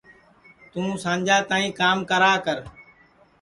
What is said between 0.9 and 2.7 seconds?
سانجا تائی کام کرا کر